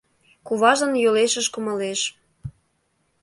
[0.47, 2.01] Куважлан йолешыж кумалеш